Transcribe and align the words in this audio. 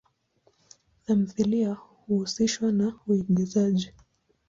Tamthilia 1.05 1.73
huhusishwa 1.73 2.71
na 2.71 2.93
uigizaji. 3.07 3.93